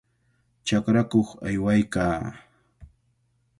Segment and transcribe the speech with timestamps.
[0.65, 2.19] Chakrakuq aywaykaa.